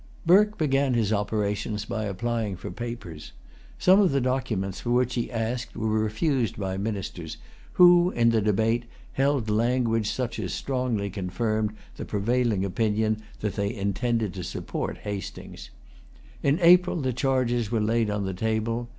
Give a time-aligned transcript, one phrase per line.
[0.25, 3.33] Burke began his operations by applying for Papers.
[3.77, 7.37] Some of the documents for which he asked were refused by the ministers,
[7.73, 13.71] who, in the debate, held language such as strongly confirmed the prevailing opinion that they
[13.75, 15.69] intended to support Hastings.
[16.41, 18.89] In April the charges were laid on the table.